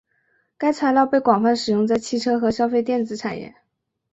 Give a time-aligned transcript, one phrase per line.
[0.57, 3.53] 该材料被广泛使用在汽车和消费电子产业。